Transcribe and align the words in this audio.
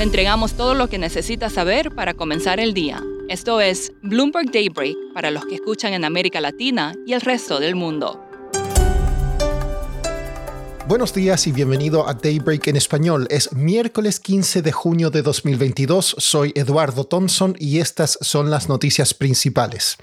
Le 0.00 0.04
entregamos 0.04 0.54
todo 0.54 0.72
lo 0.72 0.88
que 0.88 0.96
necesita 0.96 1.50
saber 1.50 1.94
para 1.94 2.14
comenzar 2.14 2.58
el 2.58 2.72
día. 2.72 3.04
Esto 3.28 3.60
es 3.60 3.92
Bloomberg 4.00 4.50
Daybreak 4.50 4.96
para 5.12 5.30
los 5.30 5.44
que 5.44 5.56
escuchan 5.56 5.92
en 5.92 6.06
América 6.06 6.40
Latina 6.40 6.94
y 7.06 7.12
el 7.12 7.20
resto 7.20 7.60
del 7.60 7.74
mundo. 7.74 8.18
Buenos 10.88 11.12
días 11.12 11.46
y 11.46 11.52
bienvenido 11.52 12.08
a 12.08 12.14
Daybreak 12.14 12.68
en 12.68 12.76
español. 12.76 13.26
Es 13.28 13.52
miércoles 13.52 14.20
15 14.20 14.62
de 14.62 14.72
junio 14.72 15.10
de 15.10 15.20
2022. 15.20 16.16
Soy 16.16 16.54
Eduardo 16.56 17.04
Thompson 17.04 17.54
y 17.58 17.80
estas 17.80 18.16
son 18.22 18.50
las 18.50 18.70
noticias 18.70 19.12
principales. 19.12 19.98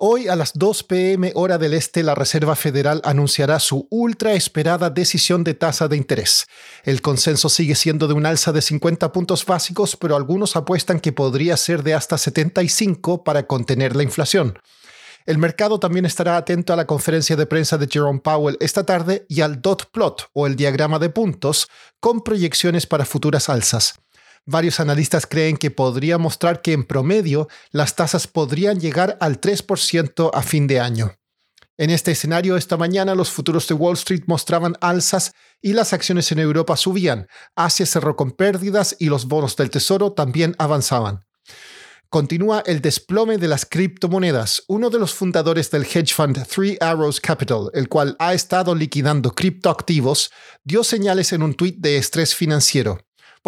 Hoy 0.00 0.28
a 0.28 0.36
las 0.36 0.52
2 0.54 0.84
pm 0.84 1.32
hora 1.34 1.58
del 1.58 1.74
este, 1.74 2.04
la 2.04 2.14
Reserva 2.14 2.54
Federal 2.54 3.00
anunciará 3.02 3.58
su 3.58 3.88
ultra 3.90 4.34
esperada 4.34 4.90
decisión 4.90 5.42
de 5.42 5.54
tasa 5.54 5.88
de 5.88 5.96
interés. 5.96 6.46
El 6.84 7.02
consenso 7.02 7.48
sigue 7.48 7.74
siendo 7.74 8.06
de 8.06 8.14
un 8.14 8.24
alza 8.24 8.52
de 8.52 8.62
50 8.62 9.10
puntos 9.10 9.44
básicos, 9.44 9.96
pero 9.96 10.14
algunos 10.14 10.54
apuestan 10.54 11.00
que 11.00 11.10
podría 11.10 11.56
ser 11.56 11.82
de 11.82 11.94
hasta 11.94 12.16
75 12.16 13.24
para 13.24 13.48
contener 13.48 13.96
la 13.96 14.04
inflación. 14.04 14.60
El 15.26 15.38
mercado 15.38 15.80
también 15.80 16.06
estará 16.06 16.36
atento 16.36 16.72
a 16.72 16.76
la 16.76 16.86
conferencia 16.86 17.34
de 17.34 17.46
prensa 17.46 17.76
de 17.76 17.88
Jerome 17.90 18.20
Powell 18.20 18.56
esta 18.60 18.84
tarde 18.84 19.26
y 19.28 19.40
al 19.40 19.60
dot 19.60 19.90
plot 19.90 20.30
o 20.32 20.46
el 20.46 20.54
diagrama 20.54 21.00
de 21.00 21.10
puntos 21.10 21.66
con 21.98 22.22
proyecciones 22.22 22.86
para 22.86 23.04
futuras 23.04 23.48
alzas. 23.48 23.94
Varios 24.50 24.80
analistas 24.80 25.26
creen 25.26 25.58
que 25.58 25.70
podría 25.70 26.16
mostrar 26.16 26.62
que 26.62 26.72
en 26.72 26.84
promedio 26.84 27.48
las 27.70 27.96
tasas 27.96 28.26
podrían 28.26 28.80
llegar 28.80 29.18
al 29.20 29.42
3% 29.42 30.30
a 30.32 30.40
fin 30.40 30.66
de 30.66 30.80
año. 30.80 31.12
En 31.76 31.90
este 31.90 32.12
escenario, 32.12 32.56
esta 32.56 32.78
mañana 32.78 33.14
los 33.14 33.30
futuros 33.30 33.68
de 33.68 33.74
Wall 33.74 33.92
Street 33.92 34.22
mostraban 34.26 34.74
alzas 34.80 35.32
y 35.60 35.74
las 35.74 35.92
acciones 35.92 36.32
en 36.32 36.38
Europa 36.38 36.78
subían. 36.78 37.26
Asia 37.56 37.84
cerró 37.84 38.16
con 38.16 38.30
pérdidas 38.30 38.96
y 38.98 39.10
los 39.10 39.26
bonos 39.26 39.54
del 39.54 39.68
tesoro 39.68 40.14
también 40.14 40.54
avanzaban. 40.56 41.26
Continúa 42.08 42.62
el 42.64 42.80
desplome 42.80 43.36
de 43.36 43.48
las 43.48 43.66
criptomonedas. 43.66 44.62
Uno 44.66 44.88
de 44.88 44.98
los 44.98 45.12
fundadores 45.12 45.70
del 45.70 45.82
hedge 45.82 46.14
fund 46.14 46.42
Three 46.46 46.78
Arrows 46.80 47.20
Capital, 47.20 47.68
el 47.74 47.90
cual 47.90 48.16
ha 48.18 48.32
estado 48.32 48.74
liquidando 48.74 49.32
criptoactivos, 49.32 50.32
dio 50.64 50.84
señales 50.84 51.34
en 51.34 51.42
un 51.42 51.52
tuit 51.52 51.76
de 51.76 51.98
estrés 51.98 52.34
financiero. 52.34 52.98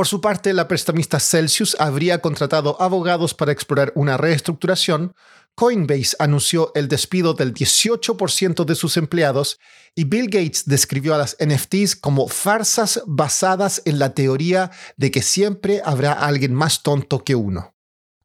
Por 0.01 0.07
su 0.07 0.23
parte, 0.23 0.55
la 0.55 0.67
prestamista 0.67 1.21
Celsius 1.21 1.77
habría 1.79 2.23
contratado 2.23 2.81
abogados 2.81 3.35
para 3.35 3.53
explorar 3.53 3.93
una 3.95 4.17
reestructuración, 4.17 5.15
Coinbase 5.55 6.17
anunció 6.19 6.73
el 6.75 6.89
despido 6.89 7.35
del 7.35 7.53
18% 7.53 8.65
de 8.65 8.75
sus 8.77 8.97
empleados 8.97 9.61
y 9.95 10.05
Bill 10.05 10.31
Gates 10.31 10.65
describió 10.65 11.15
a 11.15 11.19
las 11.19 11.37
NFTs 11.39 11.97
como 11.97 12.29
farsas 12.29 13.03
basadas 13.07 13.83
en 13.85 13.99
la 13.99 14.15
teoría 14.15 14.71
de 14.97 15.11
que 15.11 15.21
siempre 15.21 15.83
habrá 15.85 16.15
alguien 16.15 16.55
más 16.55 16.83
tonto 16.83 17.23
que 17.23 17.35
uno. 17.35 17.75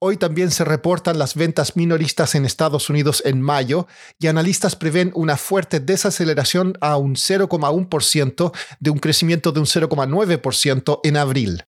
Hoy 0.07 0.17
también 0.17 0.51
se 0.51 0.63
reportan 0.63 1.17
las 1.17 1.33
ventas 1.33 1.75
minoristas 1.75 2.35
en 2.35 2.45
Estados 2.45 2.91
Unidos 2.91 3.23
en 3.25 3.41
mayo 3.41 3.87
y 4.19 4.27
analistas 4.27 4.75
prevén 4.75 5.11
una 5.15 5.35
fuerte 5.35 5.79
desaceleración 5.79 6.77
a 6.79 6.95
un 6.97 7.15
0,1% 7.15 8.51
de 8.79 8.89
un 8.91 8.99
crecimiento 8.99 9.51
de 9.51 9.61
un 9.61 9.65
0,9% 9.65 10.99
en 11.03 11.17
abril. 11.17 11.63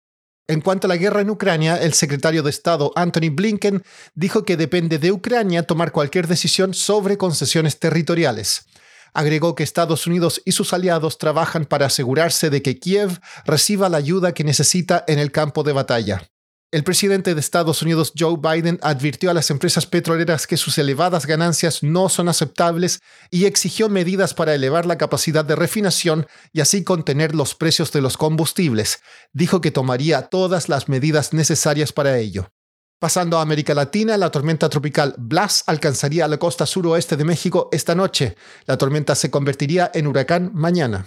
En 0.48 0.62
cuanto 0.62 0.86
a 0.86 0.90
la 0.90 0.98
guerra 0.98 1.22
en 1.22 1.32
Ucrania, 1.32 1.78
el 1.78 1.94
secretario 1.94 2.44
de 2.44 2.52
Estado 2.52 2.92
Anthony 2.96 3.32
Blinken 3.32 3.82
dijo 4.14 4.46
que 4.46 4.56
depende 4.56 5.00
de 5.00 5.12
Ucrania 5.12 5.64
tomar 5.64 5.92
cualquier 5.92 6.28
decisión 6.28 6.76
sobre 6.76 7.18
concesiones 7.18 7.80
territoriales. 7.80 8.68
Agregó 9.16 9.56
que 9.56 9.64
Estados 9.64 10.06
Unidos 10.06 10.44
y 10.46 10.52
sus 10.52 10.74
aliados 10.74 11.18
trabajan 11.18 11.66
para 11.66 11.88
asegurarse 11.88 12.52
de 12.52 12.62
que 12.62 12.78
Kiev 12.78 13.20
reciba 13.46 13.90
la 13.90 13.98
ayuda 13.98 14.36
que 14.36 14.44
necesita 14.44 15.04
en 15.08 15.18
el 15.18 15.32
campo 15.32 15.64
de 15.64 15.74
batalla. 15.74 16.30
El 16.70 16.84
presidente 16.84 17.34
de 17.34 17.40
Estados 17.40 17.82
Unidos, 17.82 18.12
Joe 18.18 18.36
Biden, 18.38 18.78
advirtió 18.82 19.32
a 19.32 19.34
las 19.34 19.50
empresas 19.52 19.86
petroleras 19.86 20.48
que 20.48 20.58
sus 20.58 20.78
elevadas 20.78 21.26
ganancias 21.26 21.82
no 21.82 22.10
son 22.10 22.28
aceptables 22.28 23.00
y 23.32 23.46
exigió 23.46 23.88
medidas 23.88 24.34
para 24.34 24.54
elevar 24.54 24.86
la 24.86 24.98
capacidad 24.98 25.46
de 25.46 25.56
refinación 25.56 26.28
y 26.52 26.60
así 26.60 26.84
contener 26.84 27.34
los 27.34 27.56
precios 27.56 27.94
de 27.94 28.02
los 28.02 28.18
combustibles. 28.18 29.00
Dijo 29.32 29.62
que 29.62 29.72
tomaría 29.72 30.24
todas 30.24 30.68
las 30.68 30.90
medidas 30.90 31.32
necesarias 31.32 31.94
para 31.94 32.18
ello. 32.18 32.52
Pasando 33.00 33.38
a 33.38 33.44
América 33.44 33.74
Latina, 33.74 34.18
la 34.18 34.30
tormenta 34.30 34.68
tropical 34.68 35.16
Blas 35.18 35.64
alcanzaría 35.68 36.28
la 36.28 36.38
costa 36.38 36.66
suroeste 36.66 37.16
de 37.16 37.24
México 37.24 37.70
esta 37.72 37.96
noche. 37.96 38.36
La 38.66 38.78
tormenta 38.78 39.16
se 39.16 39.32
convertiría 39.32 39.90
en 39.94 40.06
huracán 40.06 40.52
mañana. 40.54 41.06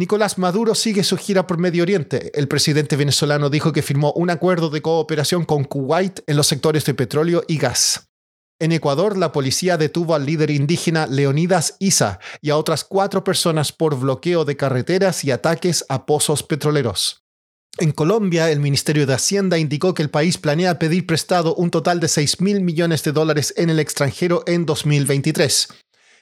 Nicolás 0.00 0.38
Maduro 0.38 0.74
sigue 0.74 1.04
su 1.04 1.18
gira 1.18 1.46
por 1.46 1.58
Medio 1.58 1.82
Oriente. 1.82 2.32
El 2.32 2.48
presidente 2.48 2.96
venezolano 2.96 3.50
dijo 3.50 3.70
que 3.70 3.82
firmó 3.82 4.14
un 4.14 4.30
acuerdo 4.30 4.70
de 4.70 4.80
cooperación 4.80 5.44
con 5.44 5.64
Kuwait 5.64 6.20
en 6.26 6.38
los 6.38 6.46
sectores 6.46 6.86
de 6.86 6.94
petróleo 6.94 7.44
y 7.46 7.58
gas. 7.58 8.08
En 8.58 8.72
Ecuador, 8.72 9.18
la 9.18 9.30
policía 9.30 9.76
detuvo 9.76 10.14
al 10.14 10.24
líder 10.24 10.52
indígena 10.52 11.06
Leonidas 11.06 11.76
Isa 11.80 12.18
y 12.40 12.48
a 12.48 12.56
otras 12.56 12.84
cuatro 12.84 13.24
personas 13.24 13.72
por 13.72 14.00
bloqueo 14.00 14.46
de 14.46 14.56
carreteras 14.56 15.22
y 15.22 15.32
ataques 15.32 15.84
a 15.90 16.06
pozos 16.06 16.42
petroleros. 16.44 17.26
En 17.76 17.92
Colombia, 17.92 18.50
el 18.50 18.60
Ministerio 18.60 19.06
de 19.06 19.12
Hacienda 19.12 19.58
indicó 19.58 19.92
que 19.92 20.02
el 20.02 20.08
país 20.08 20.38
planea 20.38 20.78
pedir 20.78 21.06
prestado 21.06 21.54
un 21.56 21.70
total 21.70 22.00
de 22.00 22.08
6 22.08 22.40
mil 22.40 22.62
millones 22.62 23.04
de 23.04 23.12
dólares 23.12 23.52
en 23.58 23.68
el 23.68 23.78
extranjero 23.78 24.44
en 24.46 24.64
2023. 24.64 25.68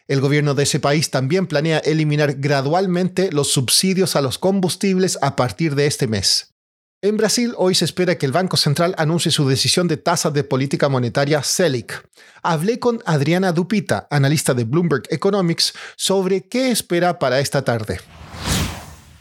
El 0.08 0.22
gobierno 0.22 0.54
de 0.54 0.62
ese 0.62 0.80
país 0.80 1.10
también 1.10 1.46
planea 1.46 1.78
eliminar 1.78 2.36
gradualmente 2.38 3.30
los 3.30 3.52
subsidios 3.52 4.16
a 4.16 4.22
los 4.22 4.38
combustibles 4.38 5.18
a 5.20 5.36
partir 5.36 5.74
de 5.74 5.86
este 5.86 6.06
mes. 6.06 6.54
En 7.02 7.18
Brasil, 7.18 7.52
hoy 7.58 7.74
se 7.74 7.84
espera 7.84 8.16
que 8.16 8.26
el 8.26 8.32
Banco 8.32 8.56
Central 8.56 8.94
anuncie 8.98 9.30
su 9.30 9.46
decisión 9.46 9.86
de 9.86 9.98
tasa 9.98 10.30
de 10.30 10.44
política 10.44 10.88
monetaria 10.88 11.42
Selic. 11.42 12.08
Hablé 12.42 12.80
con 12.80 13.00
Adriana 13.04 13.52
Dupita, 13.52 14.08
analista 14.10 14.54
de 14.54 14.64
Bloomberg 14.64 15.04
Economics, 15.10 15.74
sobre 15.96 16.48
qué 16.48 16.70
espera 16.70 17.18
para 17.18 17.38
esta 17.38 17.62
tarde. 17.62 18.00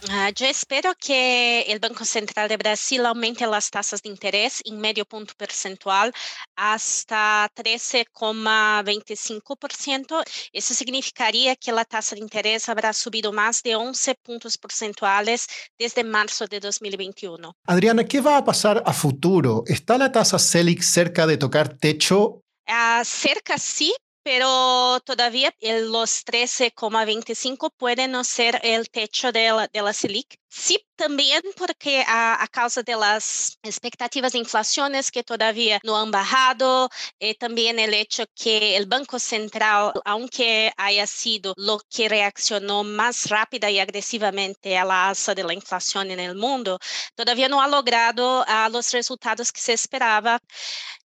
Uh, 0.04 0.30
yo 0.36 0.46
espero 0.46 0.94
que 0.96 1.62
el 1.62 1.80
Banco 1.80 2.06
Central 2.06 2.48
de 2.48 2.58
Brasil 2.58 3.04
aumente 3.06 3.48
las 3.48 3.72
tasas 3.72 4.04
de 4.04 4.10
interés 4.10 4.62
en 4.66 4.80
medio 4.80 5.06
punto 5.06 5.34
percentual 5.36 6.14
hasta 6.56 7.50
13,25%. 7.56 10.24
Eso 10.54 10.74
significaría 10.76 11.56
que 11.56 11.72
la 11.72 11.84
tasa 11.84 12.14
de 12.16 12.22
interés 12.22 12.70
habrá 12.70 12.94
subido 12.94 13.34
más 13.34 13.64
de 13.64 13.76
11 13.76 14.14
puntos 14.16 14.56
porcentuales 14.58 15.48
desde 15.80 16.04
marzo 16.04 16.46
de 16.46 16.60
2021. 16.60 17.56
Adriana, 17.66 18.06
¿qué 18.06 18.22
va 18.22 18.38
a 18.38 18.46
pasar 18.46 18.84
a 18.86 18.94
futuro? 18.94 19.64
¿Está 19.66 19.98
la 19.98 20.12
tasa 20.12 20.38
CELIC 20.38 20.84
cerca 20.84 21.26
de 21.26 21.38
tocar 21.38 21.76
techo 21.76 22.44
Uh, 22.70 23.02
cerca 23.06 23.58
sí, 23.58 23.96
pero 24.28 25.00
todavía 25.06 25.56
los 25.62 26.26
13,25 26.26 27.72
pueden 27.78 28.12
no 28.12 28.26
ser 28.26 28.60
el 28.62 28.90
techo 28.90 29.32
de 29.32 29.52
la, 29.54 29.70
de 29.70 29.82
la 29.82 29.94
Selic. 29.94 30.38
Sí, 30.50 30.80
también 30.96 31.42
porque 31.58 32.04
a, 32.08 32.42
a, 32.42 32.48
causa 32.48 32.82
de 32.82 32.96
las 32.96 33.58
expectativas 33.64 34.34
inflaciones 34.34 35.12
que 35.12 35.24
todavía 35.24 35.80
no 35.84 35.98
han 35.98 36.10
bajado, 36.10 36.90
y 37.20 37.30
eh, 37.32 37.36
también 37.36 37.80
el 37.80 37.94
hecho 37.94 38.24
que 38.34 38.78
el 38.78 38.86
Banco 38.86 39.20
Central, 39.20 39.92
aunque 40.06 40.72
haya 40.78 41.06
sido 41.06 41.54
lo 41.58 41.80
que 41.90 42.08
reaccionó 42.10 42.84
más 42.84 43.30
rápida 43.30 43.70
y 43.70 43.80
agresivamente 43.80 44.78
a 44.78 44.86
la 44.86 45.10
alza 45.10 45.36
de 45.36 45.44
la 45.44 45.54
inflación 45.54 46.12
en 46.12 46.20
el 46.20 46.36
mundo, 46.36 46.80
todavía 47.16 47.50
no 47.50 47.62
ha 47.62 47.68
logrado 47.68 48.42
uh, 48.44 48.72
los 48.72 48.92
resultados 48.94 49.52
que 49.52 49.62
se 49.62 49.74
esperaba. 49.74 50.40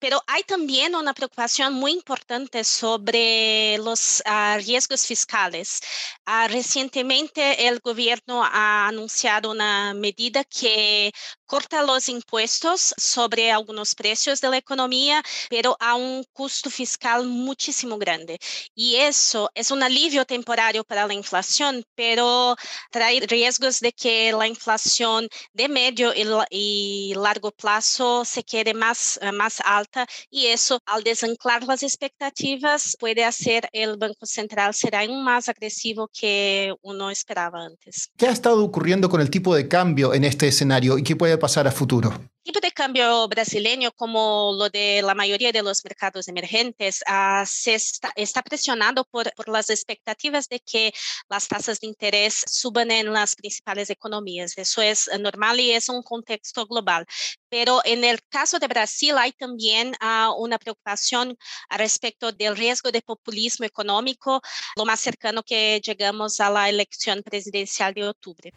Pero 0.00 0.22
hay 0.28 0.44
también 0.44 0.94
una 0.94 1.12
preocupación 1.12 1.74
muy 1.74 1.90
importante 1.92 2.62
sobre 2.62 3.78
los 3.78 4.22
uh, 4.26 4.56
riesgos 4.58 5.04
fiscales. 5.06 5.80
Uh, 6.26 6.46
recientemente 6.48 7.66
el 7.66 7.80
gobierno 7.80 8.44
ha 8.44 8.86
anunciado 8.86 9.27
una 9.50 9.94
medida 9.94 10.44
que 10.44 11.12
corta 11.48 11.82
los 11.82 12.08
impuestos 12.10 12.94
sobre 12.98 13.50
algunos 13.50 13.94
precios 13.94 14.40
de 14.40 14.50
la 14.50 14.58
economía, 14.58 15.22
pero 15.48 15.76
a 15.80 15.94
un 15.94 16.22
costo 16.32 16.68
fiscal 16.70 17.26
muchísimo 17.26 17.96
grande. 17.96 18.38
Y 18.74 18.96
eso 18.96 19.50
es 19.54 19.70
un 19.70 19.82
alivio 19.82 20.26
temporario 20.26 20.84
para 20.84 21.06
la 21.06 21.14
inflación, 21.14 21.82
pero 21.94 22.54
trae 22.90 23.20
riesgos 23.20 23.80
de 23.80 23.92
que 23.92 24.30
la 24.32 24.46
inflación 24.46 25.26
de 25.54 25.68
medio 25.68 26.12
y, 26.50 27.14
largo 27.16 27.50
plazo 27.50 28.24
se 28.26 28.42
quede 28.42 28.74
más, 28.74 29.18
uh, 29.22 29.32
más 29.32 29.60
alta 29.64 30.06
y 30.30 30.46
eso, 30.46 30.80
al 30.84 31.02
desanclar 31.02 31.64
las 31.64 31.82
expectativas, 31.82 32.94
puede 33.00 33.24
hacer 33.24 33.68
el 33.72 33.96
Banco 33.96 34.26
Central 34.26 34.74
ser 34.74 34.94
aún 34.94 35.24
más 35.24 35.48
agresivo 35.48 36.10
que 36.12 36.74
uno 36.82 37.10
esperaba 37.10 37.64
antes. 37.64 38.10
¿Qué 38.18 38.26
ha 38.26 38.32
estado 38.32 38.62
ocurriendo 38.62 39.08
con 39.08 39.22
el 39.22 39.30
tipo 39.30 39.54
de 39.54 39.66
cambio 39.66 40.12
en 40.12 40.24
este 40.24 40.48
escenario 40.48 40.98
y 40.98 41.02
qué 41.02 41.16
puede 41.16 41.37
pasar 41.38 41.66
a 41.66 41.72
futuro? 41.72 42.12
tipo 42.48 42.60
de 42.60 42.72
cambio 42.72 43.28
brasileño, 43.28 43.92
como 43.92 44.54
lo 44.58 44.70
de 44.70 45.02
la 45.02 45.14
mayoría 45.14 45.52
de 45.52 45.62
los 45.62 45.84
mercados 45.84 46.28
emergentes, 46.28 47.04
uh, 47.06 47.44
se 47.44 47.74
está, 47.74 48.10
está 48.16 48.42
presionado 48.42 49.04
por, 49.04 49.30
por, 49.34 49.50
las 49.50 49.68
expectativas 49.68 50.48
de 50.48 50.58
que 50.60 50.94
las 51.28 51.46
tasas 51.46 51.78
de 51.80 51.88
interés 51.88 52.42
suban 52.46 52.90
en 52.90 53.12
las 53.12 53.36
principales 53.36 53.90
economías. 53.90 54.56
Eso 54.56 54.80
es 54.80 55.10
normal 55.20 55.60
y 55.60 55.72
es 55.72 55.90
un 55.90 56.02
contexto 56.02 56.64
global. 56.64 57.04
Pero 57.50 57.82
en 57.84 58.02
el 58.02 58.18
caso 58.30 58.58
de 58.58 58.66
Brasil 58.66 59.18
hay 59.18 59.32
también 59.32 59.94
uh, 60.00 60.32
una 60.42 60.58
preocupación 60.58 61.36
respecto 61.68 62.32
del 62.32 62.56
riesgo 62.56 62.90
de 62.90 63.02
populismo 63.02 63.66
económico, 63.66 64.40
lo 64.74 64.86
más 64.86 65.00
cercano 65.00 65.42
que 65.42 65.82
llegamos 65.84 66.40
a 66.40 66.48
la 66.48 66.70
elección 66.70 67.22
presidencial 67.22 67.92
de 67.92 68.08
octubre. 68.08 68.54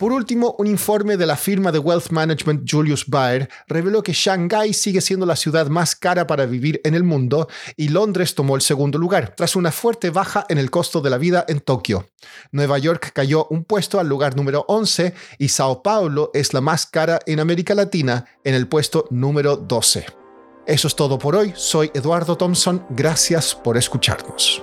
Por 0.00 0.12
último, 0.12 0.54
un 0.58 0.66
informe 0.66 1.18
de 1.18 1.26
la 1.26 1.36
firma 1.36 1.70
de 1.70 1.78
wealth 1.78 2.08
management 2.08 2.66
Julius 2.66 3.06
Baer 3.06 3.50
reveló 3.68 4.02
que 4.02 4.14
Shanghái 4.14 4.72
sigue 4.72 5.02
siendo 5.02 5.26
la 5.26 5.36
ciudad 5.36 5.66
más 5.66 5.94
cara 5.94 6.26
para 6.26 6.46
vivir 6.46 6.80
en 6.84 6.94
el 6.94 7.04
mundo 7.04 7.48
y 7.76 7.88
Londres 7.88 8.34
tomó 8.34 8.56
el 8.56 8.62
segundo 8.62 8.96
lugar, 8.96 9.34
tras 9.36 9.56
una 9.56 9.70
fuerte 9.70 10.08
baja 10.08 10.46
en 10.48 10.56
el 10.56 10.70
costo 10.70 11.02
de 11.02 11.10
la 11.10 11.18
vida 11.18 11.44
en 11.48 11.60
Tokio. 11.60 12.08
Nueva 12.50 12.78
York 12.78 13.10
cayó 13.12 13.46
un 13.50 13.64
puesto 13.64 14.00
al 14.00 14.08
lugar 14.08 14.36
número 14.36 14.64
11 14.68 15.12
y 15.36 15.48
Sao 15.48 15.82
Paulo 15.82 16.30
es 16.32 16.54
la 16.54 16.62
más 16.62 16.86
cara 16.86 17.20
en 17.26 17.38
América 17.38 17.74
Latina 17.74 18.24
en 18.42 18.54
el 18.54 18.68
puesto 18.68 19.06
número 19.10 19.58
12. 19.58 20.06
Eso 20.66 20.88
es 20.88 20.96
todo 20.96 21.18
por 21.18 21.36
hoy. 21.36 21.52
Soy 21.54 21.90
Eduardo 21.92 22.38
Thompson. 22.38 22.86
Gracias 22.88 23.54
por 23.54 23.76
escucharnos. 23.76 24.62